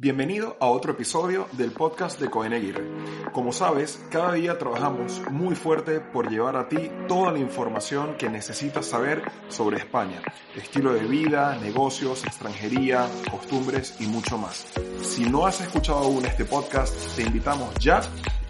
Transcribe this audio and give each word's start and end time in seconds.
Bienvenido 0.00 0.56
a 0.60 0.66
otro 0.66 0.92
episodio 0.92 1.48
del 1.54 1.72
podcast 1.72 2.20
de 2.20 2.30
Cohen 2.30 2.52
Aguirre. 2.52 2.86
Como 3.32 3.52
sabes, 3.52 4.00
cada 4.12 4.34
día 4.34 4.56
trabajamos 4.56 5.20
muy 5.32 5.56
fuerte 5.56 5.98
por 5.98 6.30
llevar 6.30 6.54
a 6.54 6.68
ti 6.68 6.88
toda 7.08 7.32
la 7.32 7.40
información 7.40 8.14
que 8.16 8.28
necesitas 8.28 8.86
saber 8.86 9.24
sobre 9.48 9.78
España, 9.78 10.22
estilo 10.54 10.92
de 10.94 11.00
vida, 11.00 11.58
negocios, 11.60 12.24
extranjería, 12.24 13.08
costumbres 13.28 13.96
y 13.98 14.06
mucho 14.06 14.38
más. 14.38 14.68
Si 15.02 15.24
no 15.24 15.48
has 15.48 15.60
escuchado 15.62 15.98
aún 15.98 16.24
este 16.26 16.44
podcast, 16.44 16.94
te 17.16 17.22
invitamos 17.22 17.74
ya 17.80 18.00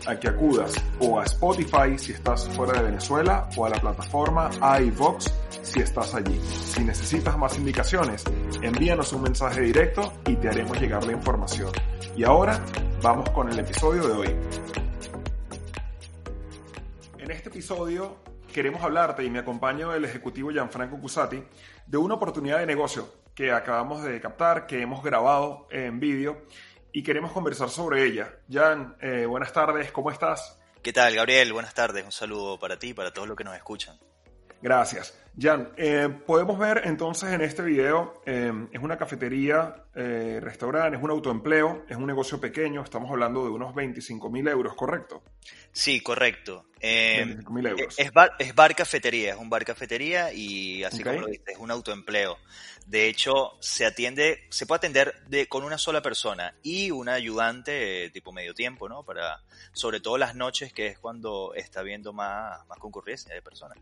a 0.07 0.21
que 0.21 0.29
acudas 0.29 0.75
o 1.01 1.19
a 1.19 1.25
Spotify 1.25 1.97
si 1.97 2.13
estás 2.13 2.47
fuera 2.51 2.75
de 2.75 2.91
Venezuela 2.91 3.49
o 3.57 3.65
a 3.65 3.71
la 3.71 3.81
plataforma 3.81 4.51
iVox 4.83 5.33
si 5.69 5.81
estás 5.81 6.15
allí. 6.15 6.41
Si 6.41 6.83
necesitas 6.83 7.37
más 7.37 7.57
indicaciones, 7.59 8.25
envíanos 8.63 9.13
un 9.13 9.23
mensaje 9.23 9.61
directo 9.61 10.15
y 10.27 10.37
te 10.37 10.49
haremos 10.49 10.81
llegar 10.81 11.05
la 11.05 11.13
información. 11.13 11.71
Y 12.17 12.25
ahora 12.25 12.65
vamos 13.03 13.29
con 13.31 13.51
el 13.51 13.59
episodio 13.59 14.09
de 14.09 14.13
hoy. 14.15 14.37
En 17.19 17.31
este 17.31 17.51
episodio 17.51 18.17
queremos 18.53 18.83
hablarte, 18.83 19.23
y 19.23 19.31
me 19.31 19.41
acompaña 19.41 19.95
el 19.95 20.05
ejecutivo 20.05 20.51
Gianfranco 20.51 20.99
Cusati, 20.99 21.43
de 21.87 21.99
una 21.99 22.15
oportunidad 22.15 22.59
de 22.59 22.67
negocio 22.67 23.07
que 23.35 23.53
acabamos 23.53 24.03
de 24.03 24.21
captar, 24.21 24.67
que 24.67 24.81
hemos 24.81 25.05
grabado 25.05 25.69
en 25.71 26.01
vídeo 26.01 26.47
y 26.93 27.03
queremos 27.03 27.31
conversar 27.33 27.69
sobre 27.69 28.05
ella. 28.07 28.35
Jan, 28.51 28.97
eh, 29.01 29.27
buenas 29.27 29.53
tardes, 29.53 29.93
¿cómo 29.93 30.11
estás? 30.11 30.59
¿Qué 30.83 30.93
tal, 30.93 31.15
Gabriel? 31.15 31.53
Buenas 31.53 31.75
tardes, 31.75 32.05
un 32.05 32.13
saludo 32.13 32.59
para 32.59 32.79
ti 32.79 32.89
y 32.89 32.95
para 32.95 33.13
todos 33.13 33.29
los 33.29 33.37
que 33.37 33.45
nos 33.45 33.55
escuchan. 33.55 33.99
Gracias. 34.61 35.19
Jan, 35.41 35.73
eh, 35.77 36.09
podemos 36.27 36.59
ver 36.59 36.83
entonces 36.85 37.31
en 37.31 37.43
este 37.43 37.63
video, 37.63 38.23
eh, 38.27 38.53
es 38.73 38.83
una 38.83 38.99
cafetería, 38.99 39.85
eh, 39.95 40.41
restaurante, 40.43 40.97
es 40.97 41.03
un 41.03 41.11
autoempleo, 41.11 41.85
es 41.89 41.97
un 41.97 42.07
negocio 42.07 42.41
pequeño, 42.41 42.83
estamos 42.83 43.09
hablando 43.09 43.45
de 43.45 43.51
unos 43.51 43.73
25 43.73 44.31
mil 44.31 44.49
euros, 44.49 44.75
¿correcto? 44.75 45.23
Sí, 45.71 46.01
correcto. 46.01 46.67
25 46.81 47.53
mil 47.53 47.67
euros. 47.67 47.95
Es 47.97 48.13
bar, 48.13 48.33
es 48.41 48.53
bar, 48.53 48.75
cafetería, 48.75 49.35
es 49.35 49.39
un 49.39 49.49
bar 49.49 49.65
cafetería 49.65 50.33
y 50.33 50.83
así 50.83 51.05
como 51.05 51.21
lo 51.21 51.27
dices, 51.29 51.47
es 51.47 51.59
un 51.59 51.71
autoempleo. 51.71 52.37
De 52.87 53.07
hecho, 53.07 53.53
se 53.61 53.87
atiende, 53.87 54.45
se 54.51 54.67
puede 54.67 54.79
atender 54.79 55.23
de, 55.29 55.47
con 55.47 55.63
una 55.63 55.79
sola 55.79 56.03
persona 56.03 56.55
y 56.65 56.91
un 56.91 57.09
ayudante 57.09 58.11
tipo 58.11 58.33
medio 58.33 58.55
tiempo, 58.55 58.89
¿no? 58.89 59.05
Para, 59.05 59.41
sobre 59.73 60.01
todo 60.01 60.19
las 60.19 60.35
noches, 60.35 60.73
que 60.73 60.89
es 60.89 60.99
cuando 60.99 61.55
está 61.55 61.83
viendo 61.83 62.13
más, 62.13 62.67
más 62.67 62.79
concurrencia 62.79 63.33
de 63.33 63.43
personas. 63.43 63.79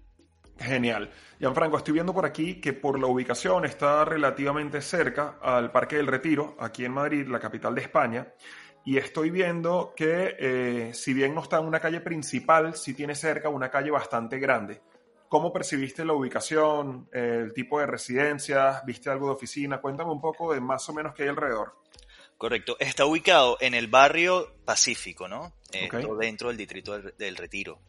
Genial. 0.59 1.11
Gianfranco, 1.39 1.77
estoy 1.77 1.95
viendo 1.95 2.15
por 2.15 2.25
aquí 2.25 2.61
que 2.61 2.73
por 2.73 2.99
la 2.99 3.07
ubicación 3.07 3.65
está 3.65 4.05
relativamente 4.05 4.81
cerca 4.81 5.39
al 5.43 5.71
Parque 5.71 5.97
del 5.97 6.07
Retiro, 6.07 6.57
aquí 6.59 6.85
en 6.85 6.93
Madrid, 6.93 7.27
la 7.29 7.39
capital 7.39 7.75
de 7.75 7.83
España. 7.83 8.33
Y 8.85 8.97
estoy 8.99 9.31
viendo 9.31 9.93
que, 9.97 10.37
eh, 10.39 10.95
si 10.95 11.13
bien 11.13 11.35
no 11.35 11.43
está 11.43 11.59
en 11.59 11.67
una 11.67 11.81
calle 11.81 12.01
principal, 12.01 12.75
sí 12.75 12.95
tiene 12.95 13.15
cerca 13.15 13.49
una 13.49 13.69
calle 13.69 13.91
bastante 13.91 14.39
grande. 14.39 14.81
¿Cómo 15.29 15.53
percibiste 15.53 16.05
la 16.05 16.13
ubicación, 16.13 17.09
el 17.13 17.53
tipo 17.53 17.81
de 17.81 17.87
residencias? 17.87 18.85
¿Viste 18.87 19.11
algo 19.11 19.27
de 19.27 19.33
oficina? 19.33 19.81
Cuéntame 19.81 20.13
un 20.13 20.21
poco 20.21 20.55
de 20.55 20.61
más 20.61 20.89
o 20.89 20.95
menos 20.95 21.15
qué 21.15 21.25
hay 21.25 21.31
alrededor. 21.31 21.75
Correcto. 22.39 22.77
Está 22.79 23.07
ubicado 23.07 23.57
en 23.61 23.75
el 23.75 23.89
barrio 23.89 24.55
Pacífico, 24.65 25.27
¿no? 25.27 25.53
Eh, 25.73 25.89
dentro 26.21 26.49
del 26.49 26.57
distrito 26.57 26.97
del 26.99 27.37
Retiro. 27.37 27.81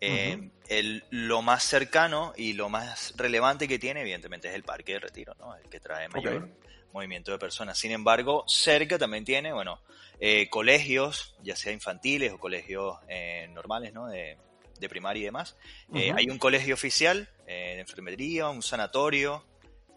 Eh, 0.00 0.50
el, 0.68 1.04
lo 1.10 1.42
más 1.42 1.64
cercano 1.64 2.32
y 2.36 2.52
lo 2.52 2.68
más 2.68 3.14
relevante 3.16 3.66
que 3.66 3.78
tiene, 3.78 4.02
evidentemente, 4.02 4.48
es 4.48 4.54
el 4.54 4.62
Parque 4.62 4.94
de 4.94 5.00
Retiro, 5.00 5.34
¿no? 5.38 5.54
El 5.56 5.68
que 5.68 5.80
trae 5.80 6.08
mayor 6.08 6.48
movimiento 6.92 7.32
de 7.32 7.38
personas. 7.38 7.78
Sin 7.78 7.92
embargo, 7.92 8.44
cerca 8.46 8.98
también 8.98 9.24
tiene, 9.24 9.52
bueno, 9.52 9.80
eh, 10.20 10.48
colegios, 10.48 11.36
ya 11.42 11.56
sea 11.56 11.72
infantiles 11.72 12.32
o 12.32 12.38
colegios 12.38 12.98
eh, 13.08 13.48
normales, 13.52 13.92
¿no? 13.92 14.06
De, 14.06 14.38
de, 14.78 14.88
primaria 14.88 15.22
y 15.22 15.24
demás. 15.26 15.56
hay 15.92 16.28
un 16.28 16.38
colegio 16.38 16.74
oficial 16.74 17.28
de 17.46 17.80
enfermería, 17.80 18.48
un 18.48 18.62
sanatorio 18.62 19.44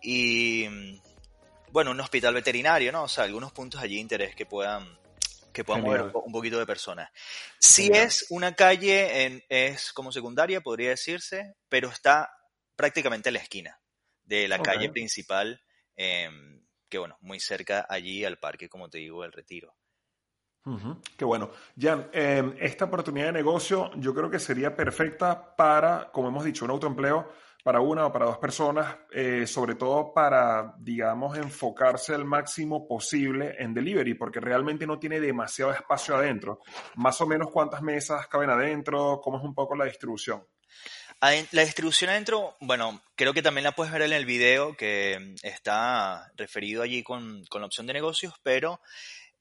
y, 0.01 0.67
mm, 0.69 1.01
bueno, 1.71 1.91
un 1.91 1.99
hospital 1.99 2.33
veterinario, 2.33 2.91
¿no? 2.91 3.03
O 3.03 3.07
sea, 3.07 3.25
algunos 3.25 3.51
puntos 3.51 3.81
allí 3.81 3.95
de 3.95 4.01
interés 4.01 4.35
que 4.35 4.45
puedan 4.45 4.97
que 5.51 5.63
puedan 5.63 5.83
mover 5.83 6.11
un, 6.13 6.31
poquito 6.31 6.59
de 6.59 6.65
personas. 6.65 7.09
Si 7.59 7.89
es 7.93 8.25
una 8.29 8.55
calle, 8.55 9.25
en, 9.25 9.43
es 9.49 9.91
como 9.93 10.11
secundaria, 10.11 10.61
podría 10.61 10.89
decirse, 10.89 11.55
pero 11.67 11.89
está 11.89 12.29
prácticamente 12.75 13.29
a 13.29 13.31
la 13.31 13.39
esquina 13.39 13.79
de 14.23 14.47
la 14.47 14.61
calle 14.61 14.89
principal, 14.89 15.61
em, 15.95 16.65
que 16.87 16.97
bueno, 16.97 17.17
muy 17.21 17.39
cerca 17.39 17.85
allí 17.89 18.23
al 18.23 18.37
parque, 18.37 18.69
como 18.69 18.89
te 18.89 18.99
digo, 18.99 19.23
el 19.23 19.31
retiro. 19.31 19.75
Qué 21.17 21.25
bueno. 21.25 21.49
Jan, 21.79 22.09
em, 22.13 22.55
esta 22.59 22.85
oportunidad 22.85 23.27
de 23.27 23.31
negocio 23.31 23.89
yo 23.95 24.13
creo 24.13 24.29
que 24.29 24.37
sería 24.37 24.75
perfecta 24.75 25.55
para, 25.55 26.11
como 26.11 26.27
hemos 26.27 26.43
dicho, 26.43 26.63
un 26.63 26.71
autoempleo 26.71 27.31
para 27.63 27.81
una 27.81 28.05
o 28.05 28.11
para 28.11 28.25
dos 28.25 28.37
personas, 28.37 28.95
eh, 29.11 29.45
sobre 29.45 29.75
todo 29.75 30.13
para, 30.13 30.75
digamos, 30.79 31.37
enfocarse 31.37 32.13
al 32.13 32.25
máximo 32.25 32.87
posible 32.87 33.55
en 33.59 33.73
delivery, 33.73 34.13
porque 34.13 34.39
realmente 34.39 34.87
no 34.87 34.97
tiene 34.97 35.19
demasiado 35.19 35.71
espacio 35.71 36.15
adentro. 36.15 36.59
Más 36.95 37.19
o 37.21 37.27
menos 37.27 37.51
cuántas 37.51 37.81
mesas 37.81 38.27
caben 38.27 38.49
adentro, 38.49 39.19
cómo 39.21 39.37
es 39.37 39.43
un 39.43 39.53
poco 39.53 39.75
la 39.75 39.85
distribución. 39.85 40.43
La 41.21 41.63
distribución 41.63 42.11
adentro, 42.11 42.55
bueno, 42.61 43.01
creo 43.15 43.33
que 43.33 43.41
también 43.41 43.65
la 43.65 43.73
puedes 43.73 43.91
ver 43.91 44.03
en 44.03 44.13
el 44.13 44.25
video 44.25 44.77
que 44.77 45.35
está 45.43 46.31
referido 46.37 46.81
allí 46.81 47.03
con, 47.03 47.43
con 47.49 47.59
la 47.59 47.67
opción 47.67 47.87
de 47.87 47.93
negocios, 47.93 48.35
pero 48.41 48.79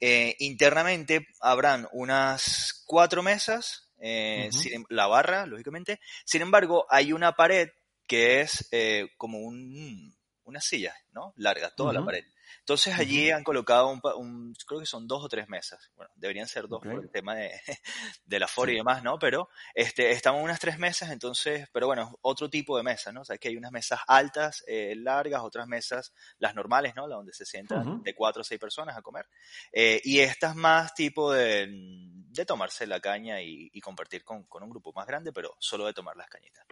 eh, 0.00 0.34
internamente 0.40 1.28
habrán 1.40 1.88
unas 1.92 2.82
cuatro 2.84 3.22
mesas, 3.22 3.92
eh, 4.00 4.50
la 4.88 5.06
barra, 5.06 5.46
lógicamente. 5.46 6.00
Sin 6.24 6.42
embargo, 6.42 6.86
hay 6.90 7.12
una 7.12 7.32
pared 7.32 7.68
que 8.08 8.40
es 8.40 8.68
eh, 8.72 9.10
como 9.16 9.38
un, 9.38 10.16
una 10.44 10.60
silla, 10.60 10.94
¿no? 11.12 11.32
Larga, 11.36 11.70
toda 11.70 11.92
la 11.92 12.04
pared. 12.04 12.24
Entonces 12.60 12.98
allí 12.98 13.30
han 13.30 13.44
colocado 13.44 13.88
un, 13.88 14.54
creo 14.66 14.80
que 14.80 14.86
son 14.86 15.06
dos 15.06 15.24
o 15.24 15.28
tres 15.28 15.48
mesas. 15.48 15.90
Bueno, 15.94 16.10
deberían 16.16 16.48
ser 16.48 16.68
dos 16.68 16.82
por 16.82 17.02
el 17.02 17.10
tema 17.10 17.34
de, 17.34 17.50
de 18.24 18.38
la 18.38 18.48
foro 18.48 18.70
y 18.70 18.76
demás, 18.76 19.02
¿no? 19.02 19.18
Pero 19.18 19.48
este, 19.74 20.10
estamos 20.10 20.42
unas 20.42 20.58
tres 20.58 20.78
mesas, 20.78 21.10
entonces, 21.10 21.68
pero 21.72 21.86
bueno, 21.86 22.18
otro 22.22 22.48
tipo 22.48 22.76
de 22.76 22.82
mesa, 22.82 23.12
¿no? 23.12 23.22
O 23.22 23.24
sea, 23.24 23.38
que 23.38 23.48
hay 23.48 23.56
unas 23.56 23.72
mesas 23.72 24.00
altas, 24.06 24.64
eh, 24.66 24.94
largas, 24.96 25.42
otras 25.42 25.66
mesas, 25.66 26.12
las 26.38 26.54
normales, 26.54 26.94
¿no? 26.96 27.06
La 27.06 27.16
donde 27.16 27.32
se 27.32 27.44
sientan 27.44 28.02
de 28.02 28.14
cuatro 28.14 28.42
o 28.42 28.44
seis 28.44 28.60
personas 28.60 28.96
a 28.96 29.02
comer. 29.02 29.26
Eh, 29.72 30.00
y 30.04 30.20
estas 30.20 30.56
más 30.56 30.94
tipo 30.94 31.32
de, 31.32 31.68
de 31.70 32.44
tomarse 32.46 32.86
la 32.86 33.00
caña 33.00 33.40
y, 33.40 33.80
compartir 33.80 34.24
con, 34.24 34.44
con, 34.44 34.62
un 34.62 34.70
grupo 34.70 34.92
más 34.92 35.06
grande, 35.06 35.32
pero 35.32 35.56
solo 35.58 35.86
de 35.86 35.94
tomar 35.94 36.16
las 36.16 36.28
cañitas. 36.28 36.66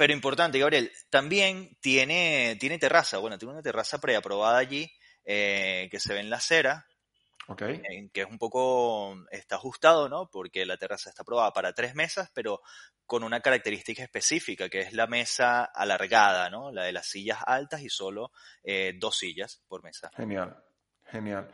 Pero 0.00 0.14
importante, 0.14 0.58
Gabriel, 0.58 0.90
también 1.10 1.76
tiene, 1.78 2.56
tiene 2.58 2.78
terraza. 2.78 3.18
Bueno, 3.18 3.36
tiene 3.36 3.52
una 3.52 3.62
terraza 3.62 4.00
preaprobada 4.00 4.56
allí 4.56 4.90
eh, 5.26 5.88
que 5.90 6.00
se 6.00 6.14
ve 6.14 6.20
en 6.20 6.30
la 6.30 6.38
acera. 6.38 6.86
Okay. 7.46 7.82
que 8.10 8.22
es 8.22 8.26
un 8.26 8.38
poco, 8.38 9.14
está 9.30 9.56
ajustado, 9.56 10.08
¿no? 10.08 10.30
Porque 10.30 10.64
la 10.64 10.78
terraza 10.78 11.10
está 11.10 11.20
aprobada 11.20 11.52
para 11.52 11.74
tres 11.74 11.94
mesas, 11.94 12.30
pero 12.32 12.62
con 13.04 13.24
una 13.24 13.40
característica 13.40 14.02
específica, 14.02 14.70
que 14.70 14.80
es 14.80 14.94
la 14.94 15.06
mesa 15.06 15.64
alargada, 15.64 16.48
¿no? 16.48 16.72
La 16.72 16.84
de 16.84 16.92
las 16.92 17.06
sillas 17.06 17.40
altas 17.44 17.82
y 17.82 17.90
solo 17.90 18.32
eh, 18.62 18.94
dos 18.98 19.18
sillas 19.18 19.60
por 19.68 19.82
mesa. 19.82 20.10
Genial, 20.16 20.56
genial. 21.10 21.46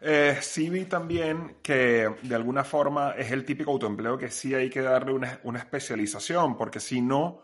Eh, 0.00 0.38
sí 0.40 0.70
vi 0.70 0.86
también 0.86 1.58
que 1.62 2.08
de 2.22 2.34
alguna 2.34 2.64
forma 2.64 3.16
es 3.18 3.30
el 3.32 3.44
típico 3.44 3.70
autoempleo 3.70 4.16
que 4.16 4.30
sí 4.30 4.54
hay 4.54 4.70
que 4.70 4.80
darle 4.80 5.12
una, 5.12 5.40
una 5.42 5.58
especialización, 5.58 6.56
porque 6.56 6.80
si 6.80 7.02
no, 7.02 7.42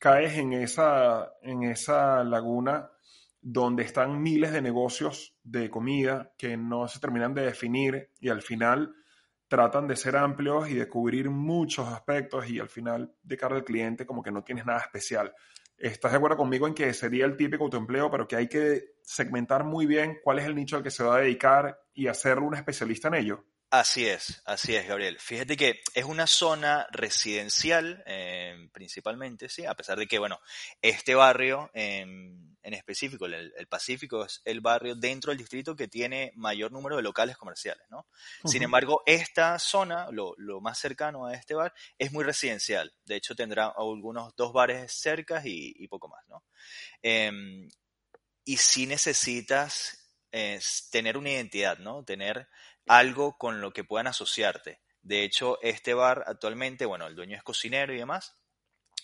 caes 0.00 0.38
en 0.38 0.54
esa, 0.54 1.34
en 1.42 1.62
esa 1.62 2.24
laguna 2.24 2.90
donde 3.42 3.84
están 3.84 4.20
miles 4.20 4.50
de 4.50 4.62
negocios 4.62 5.36
de 5.44 5.70
comida 5.70 6.32
que 6.36 6.56
no 6.56 6.88
se 6.88 7.00
terminan 7.00 7.34
de 7.34 7.42
definir 7.42 8.10
y 8.18 8.30
al 8.30 8.42
final 8.42 8.94
tratan 9.46 9.86
de 9.86 9.96
ser 9.96 10.16
amplios 10.16 10.70
y 10.70 10.74
de 10.74 10.88
cubrir 10.88 11.28
muchos 11.28 11.86
aspectos 11.88 12.48
y 12.48 12.58
al 12.58 12.68
final 12.68 13.12
de 13.22 13.36
cara 13.36 13.56
al 13.56 13.64
cliente 13.64 14.06
como 14.06 14.22
que 14.22 14.32
no 14.32 14.42
tienes 14.42 14.64
nada 14.64 14.80
especial. 14.80 15.34
¿Estás 15.76 16.12
de 16.12 16.16
acuerdo 16.16 16.36
conmigo 16.36 16.66
en 16.66 16.74
que 16.74 16.92
sería 16.94 17.26
el 17.26 17.36
típico 17.36 17.64
autoempleo, 17.64 18.10
pero 18.10 18.26
que 18.26 18.36
hay 18.36 18.48
que 18.48 18.94
segmentar 19.02 19.64
muy 19.64 19.86
bien 19.86 20.18
cuál 20.24 20.38
es 20.38 20.46
el 20.46 20.54
nicho 20.54 20.76
al 20.76 20.82
que 20.82 20.90
se 20.90 21.04
va 21.04 21.16
a 21.16 21.20
dedicar 21.20 21.78
y 21.92 22.06
hacerlo 22.06 22.46
un 22.46 22.54
especialista 22.54 23.08
en 23.08 23.14
ello? 23.14 23.44
Así 23.72 24.04
es, 24.04 24.42
así 24.46 24.74
es, 24.74 24.88
Gabriel. 24.88 25.20
Fíjate 25.20 25.56
que 25.56 25.80
es 25.94 26.04
una 26.04 26.26
zona 26.26 26.88
residencial 26.90 28.02
eh, 28.04 28.68
principalmente, 28.72 29.48
sí, 29.48 29.64
a 29.64 29.74
pesar 29.74 29.96
de 29.96 30.08
que, 30.08 30.18
bueno, 30.18 30.40
este 30.82 31.14
barrio 31.14 31.70
en, 31.72 32.58
específico, 32.64 33.26
el, 33.26 33.52
Pacífico, 33.68 34.24
es 34.24 34.42
el 34.44 34.60
barrio 34.60 34.96
dentro 34.96 35.30
del 35.30 35.38
distrito 35.38 35.76
que 35.76 35.86
tiene 35.86 36.32
mayor 36.34 36.72
número 36.72 36.96
de 36.96 37.02
locales 37.02 37.36
comerciales, 37.36 37.86
¿no? 37.90 38.08
Sin 38.44 38.64
embargo, 38.64 39.04
esta 39.06 39.56
zona, 39.60 40.08
lo, 40.10 40.34
más 40.60 40.76
cercano 40.76 41.26
a 41.26 41.34
este 41.34 41.54
bar, 41.54 41.72
es 41.96 42.10
muy 42.10 42.24
residencial. 42.24 42.92
De 43.04 43.14
hecho, 43.14 43.36
tendrá 43.36 43.72
algunos 43.76 44.34
dos 44.34 44.52
bares 44.52 44.92
cerca 44.92 45.42
y, 45.44 45.86
poco 45.86 46.08
más, 46.08 46.26
¿no? 46.26 46.42
Em, 47.02 47.68
y 48.44 48.56
si 48.56 48.86
necesitas 48.86 50.00
es 50.32 50.88
tener 50.90 51.16
una 51.16 51.30
identidad, 51.30 51.78
¿no? 51.78 52.04
Tener 52.04 52.48
algo 52.86 53.36
con 53.38 53.60
lo 53.60 53.72
que 53.72 53.84
puedan 53.84 54.06
asociarte. 54.06 54.80
De 55.02 55.24
hecho, 55.24 55.58
este 55.62 55.94
bar 55.94 56.24
actualmente, 56.26 56.84
bueno, 56.84 57.06
el 57.06 57.14
dueño 57.14 57.36
es 57.36 57.42
cocinero 57.42 57.94
y 57.94 57.98
demás, 57.98 58.36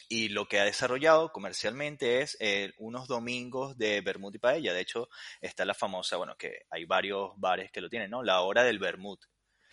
y 0.08 0.28
lo 0.28 0.46
que 0.46 0.60
ha 0.60 0.64
desarrollado 0.64 1.32
comercialmente 1.32 2.20
es 2.20 2.36
eh, 2.40 2.72
unos 2.78 3.08
domingos 3.08 3.76
de 3.76 4.00
vermut 4.02 4.34
y 4.34 4.38
paella. 4.38 4.72
De 4.72 4.80
hecho, 4.80 5.08
está 5.40 5.64
la 5.64 5.74
famosa, 5.74 6.16
bueno, 6.16 6.36
que 6.36 6.66
hay 6.70 6.84
varios 6.84 7.32
bares 7.36 7.72
que 7.72 7.80
lo 7.80 7.88
tienen, 7.88 8.10
¿no? 8.10 8.22
La 8.22 8.40
hora 8.42 8.62
del 8.62 8.78
vermut. 8.78 9.24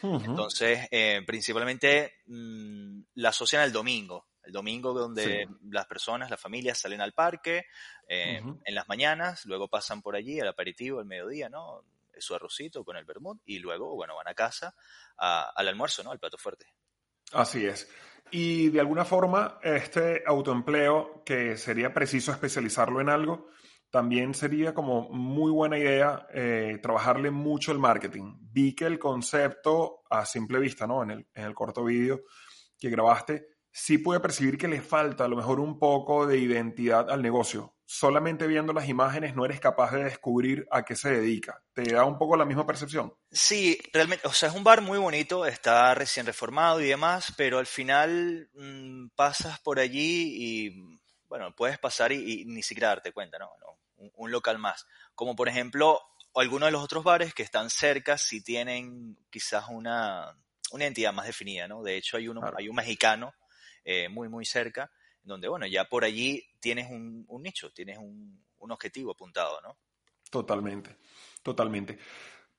Entonces, 0.02 0.86
eh, 0.92 1.22
principalmente 1.26 2.16
mm, 2.26 3.02
la 3.16 3.30
asocian 3.30 3.62
al 3.62 3.72
domingo. 3.72 4.28
El 4.44 4.52
domingo 4.52 4.92
donde 4.94 5.48
las 5.70 5.86
personas, 5.86 6.30
las 6.30 6.42
familias 6.42 6.78
salen 6.78 7.00
al 7.00 7.14
parque 7.14 7.68
eh, 8.10 8.42
en 8.66 8.76
las 8.76 8.90
mañanas, 8.90 9.46
luego 9.46 9.70
pasan 9.70 10.02
por 10.02 10.18
allí 10.18 10.42
al 10.42 10.50
aperitivo, 10.50 11.00
al 11.00 11.06
mediodía, 11.06 11.48
¿no? 11.48 11.86
Su 12.20 12.36
arrocito 12.36 12.84
con 12.84 12.98
el 12.98 13.06
vermut 13.06 13.42
y 13.46 13.60
luego, 13.60 13.96
bueno, 13.96 14.16
van 14.16 14.28
a 14.28 14.34
casa 14.34 14.76
al 15.18 15.68
almuerzo, 15.68 16.04
¿no? 16.04 16.12
Al 16.12 16.20
plato 16.20 16.38
fuerte. 16.38 16.66
Así 17.32 17.66
es. 17.66 17.90
Y 18.32 18.70
de 18.70 18.80
alguna 18.80 19.06
forma, 19.06 19.60
este 19.62 20.24
autoempleo, 20.26 21.24
que 21.26 21.58
sería 21.58 21.94
preciso 21.94 22.32
especializarlo 22.32 23.02
en 23.02 23.10
algo, 23.10 23.48
también 23.90 24.34
sería 24.34 24.74
como 24.74 25.10
muy 25.10 25.52
buena 25.52 25.78
idea 25.78 26.28
eh, 26.34 26.80
trabajarle 26.82 27.30
mucho 27.30 27.72
el 27.72 27.78
marketing. 27.78 28.38
Vi 28.40 28.74
que 28.74 28.86
el 28.86 28.98
concepto 28.98 30.02
a 30.10 30.26
simple 30.26 30.58
vista, 30.60 30.88
¿no? 30.88 31.04
En 31.04 31.12
el, 31.12 31.28
en 31.34 31.44
el 31.44 31.54
corto 31.54 31.84
vídeo 31.84 32.22
que 32.80 32.90
grabaste, 32.90 33.48
sí 33.72 34.00
puede 34.00 34.20
percibir 34.20 34.58
que 34.58 34.68
le 34.68 34.82
falta 34.82 35.26
a 35.26 35.28
lo 35.28 35.36
mejor 35.36 35.60
un 35.60 35.78
poco 35.78 36.26
de 36.26 36.38
identidad 36.38 37.10
al 37.10 37.22
negocio. 37.22 37.73
Solamente 37.86 38.48
viendo 38.48 38.72
las 38.74 38.88
imágenes 38.88 39.36
no 39.36 39.46
eres 39.46 39.60
capaz 39.60 39.92
de 39.92 40.06
descubrir 40.06 40.68
a 40.72 40.84
qué 40.84 40.96
se 40.96 41.12
dedica. 41.12 41.62
¿Te 41.74 41.84
da 41.94 42.06
un 42.06 42.18
poco 42.18 42.38
la 42.38 42.46
misma 42.46 42.66
percepción? 42.66 43.14
Sí, 43.32 43.78
realmente, 43.92 44.26
o 44.28 44.34
sea, 44.34 44.50
es 44.50 44.56
un 44.56 44.64
bar 44.64 44.82
muy 44.82 44.98
bonito, 44.98 45.46
está 45.46 45.94
recién 45.94 46.26
reformado 46.26 46.80
y 46.82 46.88
demás, 46.88 47.34
pero 47.36 47.60
al 47.60 47.68
final 47.68 48.50
mm, 48.54 49.10
pasas 49.16 49.60
por 49.60 49.80
allí 49.80 50.70
y, 50.70 51.00
bueno, 51.28 51.54
puedes 51.56 51.78
pasar 51.78 52.12
y, 52.14 52.46
ni 52.46 52.64
siquiera 52.64 52.90
darte 52.90 53.12
cuenta, 53.12 53.38
¿no? 53.38 53.50
un, 53.98 54.32
local 54.32 54.60
más. 54.60 54.86
Como 55.16 55.36
por 55.36 55.50
ejemplo, 55.50 56.02
algunos 56.36 56.68
de 56.68 56.72
los 56.72 56.84
otros 56.84 57.04
bares 57.04 57.34
que 57.34 57.44
están 57.44 57.70
cerca 57.70 58.18
sí 58.18 58.42
tienen 58.44 59.18
quizás 59.30 59.66
una, 59.70 60.36
una 60.72 60.86
entidad 60.86 61.14
más 61.14 61.26
definida, 61.26 61.68
¿no? 61.68 61.84
De 61.84 61.98
hecho, 61.98 62.18
hay, 62.18 62.28
uno, 62.28 62.42
hay 62.58 62.70
un 62.70 62.76
mexicano 62.76 63.34
eh, 63.86 64.10
muy, 64.10 64.30
muy 64.30 64.46
cerca, 64.46 64.92
donde, 65.24 65.48
bueno, 65.48 65.66
ya 65.68 65.86
por 65.86 66.04
allí 66.04 66.44
tienes 66.60 66.90
un, 66.90 67.26
nicho, 67.42 67.72
tienes 67.72 67.98
un, 67.98 68.44
objetivo 68.58 69.12
apuntado, 69.12 69.60
¿no? 69.62 69.78
Totalmente, 70.30 70.98
totalmente. 71.42 72.00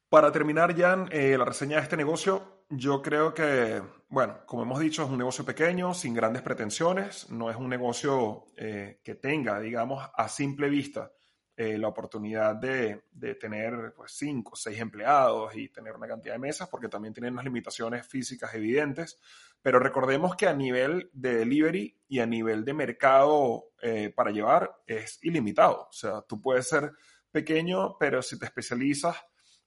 Para 0.09 0.31
terminar, 0.31 0.77
Jan, 0.77 1.09
eh, 1.11 1.37
la 1.39 1.47
reseña 1.47 1.77
de 1.79 1.83
este 1.83 1.97
negocio, 1.97 2.65
yo 2.69 3.01
creo 3.01 3.33
que, 3.33 3.83
bueno, 4.09 4.45
como 4.47 4.63
hemos 4.63 4.81
dicho, 4.81 5.03
es 5.03 5.09
un 5.09 5.19
negocio 5.19 5.45
pequeño, 5.45 5.95
sin 5.95 6.15
grandes 6.15 6.43
pretensiones, 6.43 7.31
no 7.31 7.51
es 7.51 7.57
un 7.57 7.69
negocio 7.69 8.45
eh, 8.57 9.01
que 9.03 9.15
tenga, 9.15 9.59
digamos, 9.61 10.09
a 10.15 10.29
simple 10.29 10.69
vista 10.69 11.11
eh, 11.57 11.79
la 11.79 11.87
oportunidad 11.87 12.57
de, 12.57 13.05
tener 13.41 13.95
pues, 13.97 14.13
cinco 14.13 14.57
seis 14.57 14.81
empleados 14.81 15.55
y 15.55 15.69
tener 15.69 15.95
una 15.95 16.09
cantidad 16.09 16.35
de 16.35 16.41
mesas, 16.41 16.69
porque 16.69 16.89
también 16.89 17.15
tienen 17.15 17.33
unas 17.33 17.45
limitaciones 17.45 18.05
físicas 18.07 18.53
evidentes. 18.55 19.21
Pero 19.65 19.79
recordemos 19.79 20.37
que 20.37 20.47
a 20.47 20.53
nivel 20.53 21.09
de 21.15 21.37
delivery 21.37 21.99
y 22.07 22.21
a 22.21 22.27
nivel 22.27 22.67
de 22.67 22.75
mercado 22.75 23.71
eh, 23.81 24.13
para 24.15 24.31
llevar 24.31 24.83
es 24.87 25.19
ilimitado. 25.23 25.89
O 25.89 25.93
sea, 25.93 26.21
tú 26.21 26.39
puedes 26.39 26.69
ser 26.69 26.93
pequeño, 27.31 27.97
pero 27.99 28.21
si 28.21 28.39
te 28.39 28.45
especializas, 28.45 29.17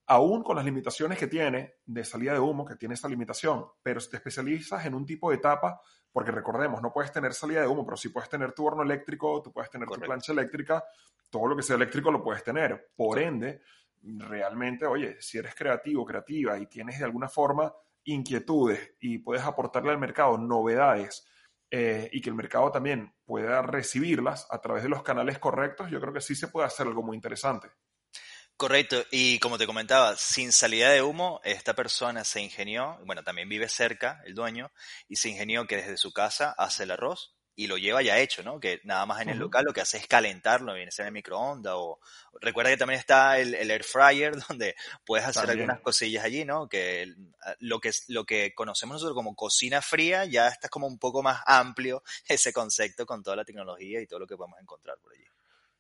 aún 0.06 0.44
con 0.44 0.56
las 0.56 0.66
limitaciones 0.66 1.18
que 1.18 1.26
tiene 1.26 1.78
de 1.84 2.04
salida 2.04 2.34
de 2.34 2.40
humo, 2.40 2.64
que 2.64 2.76
tiene 2.76 2.94
esta 2.94 3.10
limitación, 3.10 3.66
pero 3.82 4.00
si 4.00 4.12
te 4.12 4.18
especializas 4.18 4.86
en 4.86 4.94
un 4.94 5.04
tipo 5.04 5.32
de 5.32 5.38
etapa, 5.38 5.82
porque 6.12 6.30
recordemos, 6.30 6.80
no 6.80 6.94
puedes 6.94 7.12
tener 7.12 7.34
salida 7.34 7.62
de 7.62 7.68
humo, 7.68 7.84
pero 7.84 7.98
sí 7.98 8.10
puedes 8.10 8.30
tener 8.30 8.54
tu 8.54 8.68
horno 8.68 8.84
eléctrico, 8.84 9.42
tú 9.42 9.52
puedes 9.52 9.72
tener 9.72 9.88
tu 9.88 10.00
plancha 10.00 10.32
eléctrica, 10.32 10.84
todo 11.28 11.48
lo 11.48 11.56
que 11.56 11.64
sea 11.64 11.76
eléctrico 11.76 12.12
lo 12.12 12.22
puedes 12.22 12.44
tener. 12.44 12.92
Por 12.96 13.18
ende, 13.18 13.64
realmente, 14.04 14.86
oye, 14.86 15.18
si 15.20 15.40
eres 15.40 15.56
creativo, 15.56 16.06
creativa 16.06 16.60
y 16.60 16.68
tienes 16.68 17.00
de 17.00 17.06
alguna 17.06 17.28
forma 17.28 17.74
inquietudes 18.08 18.96
y 19.00 19.20
puedes 19.20 19.44
aportarle 19.44 19.92
al 19.92 20.00
mercado 20.00 20.38
novedades 20.38 21.28
eh, 21.70 22.10
y 22.12 22.22
que 22.22 22.30
el 22.30 22.36
mercado 22.36 22.72
también 22.72 23.14
pueda 23.26 23.62
recibirlas 23.62 24.48
a 24.50 24.60
través 24.60 24.84
de 24.84 24.90
los 24.90 25.04
canales 25.04 25.38
correctos, 25.38 25.92
yo 25.92 26.00
creo 26.00 26.14
que 26.14 26.22
sí 26.22 26.34
se 26.34 26.48
puede 26.48 26.68
hacer 26.68 26.88
algo 26.88 27.04
muy 27.04 27.16
interesante. 27.16 27.68
Correcto, 28.56 29.04
y 29.12 29.38
como 29.38 29.60
te 29.60 29.68
comentaba, 29.68 30.16
sin 30.16 30.52
salida 30.52 30.90
de 30.90 31.04
humo, 31.04 31.42
esta 31.44 31.76
persona 31.76 32.24
se 32.24 32.42
ingenió, 32.42 32.98
bueno, 33.06 33.24
también 33.24 33.50
vive 33.50 33.70
cerca, 33.70 34.22
el 34.26 34.34
dueño, 34.34 34.72
y 35.08 35.18
se 35.18 35.30
ingenió 35.30 35.68
que 35.68 35.76
desde 35.76 35.98
su 35.98 36.12
casa 36.12 36.56
hace 36.58 36.84
el 36.84 36.92
arroz 36.92 37.37
y 37.58 37.66
lo 37.66 37.78
lleva 37.78 38.04
ya 38.04 38.20
hecho, 38.20 38.44
¿no? 38.44 38.60
Que 38.60 38.80
nada 38.84 39.06
más 39.08 39.20
en 39.22 39.30
el 39.30 39.40
local 39.40 39.66
lo 39.66 39.74
que 39.74 39.82
hace 39.82 39.98
es 39.98 40.08
calentarlo, 40.08 40.76
viene 40.76 40.90
a 40.90 40.92
ser 40.92 41.04
en 41.04 41.08
el 41.08 41.14
microondas 41.14 41.74
o 41.76 42.00
recuerda 42.40 42.70
que 42.70 42.78
también 42.78 43.00
está 43.00 43.40
el, 43.40 43.56
air 43.56 43.84
fryer 43.84 44.34
donde 44.48 44.76
puedes 45.04 45.26
hacer 45.26 45.50
algunas 45.50 45.82
cosillas 45.82 46.24
allí, 46.24 46.46
¿no? 46.46 46.70
Que 46.70 47.12
lo 47.60 47.80
que 47.80 47.92
lo 48.10 48.26
que 48.26 48.54
conocemos 48.54 48.94
nosotros 48.94 49.16
como 49.16 49.36
cocina 49.36 49.82
fría 49.82 50.26
ya 50.26 50.48
está 50.50 50.70
como 50.70 50.86
un 50.86 51.00
poco 51.00 51.24
más 51.24 51.42
amplio 51.48 52.04
ese 52.30 52.54
concepto 52.54 53.08
con 53.08 53.24
toda 53.24 53.36
la 53.36 53.44
tecnología 53.44 54.00
y 54.00 54.06
todo 54.06 54.20
lo 54.20 54.28
que 54.28 54.38
podemos 54.38 54.62
encontrar 54.62 55.00
por 55.00 55.14
allí. 55.14 55.26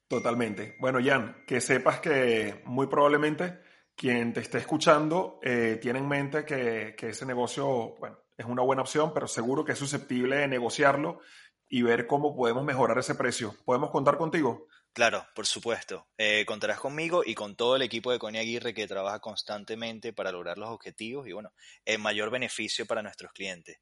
Totalmente. 0.08 0.78
Bueno, 0.80 1.00
Jan, 1.04 1.44
que 1.46 1.62
sepas 1.62 2.00
que 2.00 2.64
muy 2.66 2.88
probablemente 2.88 3.60
quien 3.96 4.34
te 4.34 4.40
esté 4.40 4.58
escuchando 4.58 5.40
eh, 5.44 5.78
tiene 5.80 6.00
en 6.00 6.08
mente 6.08 6.44
que, 6.44 6.96
ese 7.00 7.26
negocio, 7.26 7.96
bueno, 8.00 8.18
es 8.36 8.46
una 8.46 8.64
buena 8.64 8.82
opción, 8.82 9.14
pero 9.14 9.28
seguro 9.28 9.64
que 9.64 9.74
es 9.74 9.78
susceptible 9.78 10.38
de 10.38 10.48
negociarlo 10.48 11.20
y 11.70 11.82
ver 11.82 12.08
cómo 12.08 12.36
podemos 12.36 12.64
mejorar 12.64 12.98
ese 12.98 13.16
precio. 13.16 13.56
¿Podemos 13.66 13.92
contar 13.92 14.18
contigo? 14.18 14.68
Claro, 14.94 15.28
por 15.36 15.46
supuesto. 15.46 16.08
Eh, 16.18 16.44
contarás 16.48 16.80
conmigo 16.80 17.22
y 17.24 17.36
con 17.36 17.56
todo 17.56 17.76
el 17.76 17.84
equipo 17.84 18.12
de 18.12 18.18
Coney 18.18 18.42
Aguirre 18.42 18.74
que 18.74 18.88
trabaja 18.88 19.20
constantemente 19.20 20.12
para 20.12 20.32
lograr 20.32 20.58
los 20.58 20.70
objetivos 20.70 21.28
y, 21.28 21.34
bueno, 21.34 21.54
el 21.86 22.00
mayor 22.00 22.32
beneficio 22.32 22.86
para 22.88 23.04
nuestros 23.04 23.32
clientes. 23.32 23.78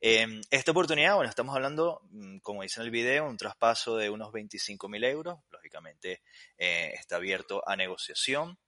Eh, 0.00 0.26
esta 0.50 0.72
oportunidad, 0.72 1.14
bueno, 1.14 1.30
estamos 1.30 1.56
hablando, 1.56 2.02
mm, 2.10 2.38
como 2.40 2.62
dice 2.62 2.80
en 2.80 2.86
el 2.86 2.90
video, 2.90 3.26
un 3.26 3.38
traspaso 3.38 3.96
de 3.96 4.10
unos 4.10 4.30
25 4.30 4.88
mil 4.88 5.04
euros. 5.04 5.38
Lógicamente 5.50 6.22
eh, 6.58 6.92
está 6.94 7.16
abierto 7.16 7.62
a 7.66 7.74
negociación. 7.74 8.58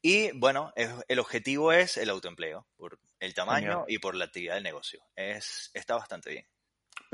Y 0.00 0.30
bueno, 0.32 0.72
el 0.76 1.18
objetivo 1.18 1.72
es 1.72 1.96
el 1.96 2.10
autoempleo, 2.10 2.66
por 2.76 2.98
el 3.18 3.34
tamaño 3.34 3.84
y 3.88 3.98
por 3.98 4.14
la 4.14 4.26
actividad 4.26 4.54
del 4.54 4.62
negocio. 4.62 5.02
Es, 5.16 5.70
está 5.74 5.96
bastante 5.96 6.30
bien. 6.30 6.46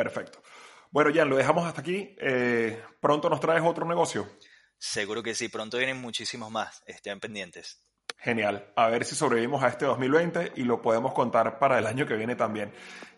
Perfecto. 0.02 0.42
Bueno, 0.90 1.10
Jan, 1.14 1.28
lo 1.28 1.36
dejamos 1.36 1.66
hasta 1.66 1.82
aquí. 1.82 2.16
Eh, 2.18 2.82
¿Pronto 3.00 3.28
nos 3.28 3.38
traes 3.38 3.62
otro 3.62 3.84
negocio? 3.86 4.26
Seguro 4.78 5.22
que 5.22 5.34
sí, 5.34 5.50
pronto 5.50 5.76
vienen 5.76 6.00
muchísimos 6.00 6.50
más. 6.50 6.82
Estén 6.86 7.20
pendientes. 7.20 7.82
Genial. 8.16 8.72
A 8.76 8.88
ver 8.88 9.04
si 9.04 9.14
sobrevivimos 9.14 9.62
a 9.62 9.68
este 9.68 9.84
2020 9.84 10.52
y 10.56 10.62
lo 10.62 10.80
podemos 10.80 11.12
contar 11.12 11.58
para 11.58 11.78
el 11.78 11.86
año 11.86 12.06
que 12.06 12.14
viene 12.16 12.34
también. 12.34 12.72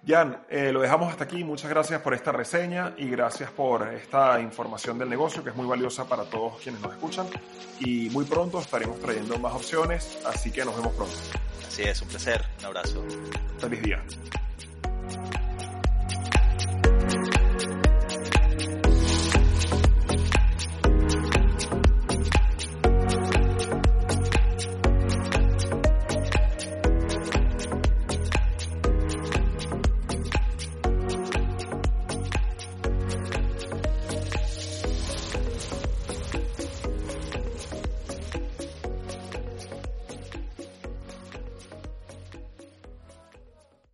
Jan, 0.04 0.44
eh, 0.50 0.72
lo 0.72 0.80
dejamos 0.80 1.08
hasta 1.08 1.22
aquí. 1.22 1.44
Muchas 1.44 1.70
gracias 1.70 2.00
por 2.02 2.14
esta 2.14 2.32
reseña 2.32 2.94
y 2.98 3.08
gracias 3.08 3.52
por 3.52 3.86
esta 3.94 4.40
información 4.40 4.98
del 4.98 5.08
negocio 5.08 5.44
que 5.44 5.50
es 5.50 5.56
muy 5.56 5.66
valiosa 5.66 6.08
para 6.08 6.24
todos 6.24 6.60
quienes 6.60 6.80
nos 6.80 6.94
escuchan. 6.94 7.28
Y 7.78 8.10
muy 8.10 8.24
pronto 8.24 8.58
estaremos 8.58 8.98
trayendo 8.98 9.38
más 9.38 9.54
opciones, 9.54 10.18
así 10.26 10.50
que 10.50 10.64
nos 10.64 10.74
vemos 10.74 10.92
pronto. 10.94 11.16
Así 11.64 11.82
es, 11.82 12.02
un 12.02 12.08
placer. 12.08 12.44
Un 12.58 12.64
abrazo. 12.64 13.04
Feliz 13.60 13.82
día. 13.82 14.04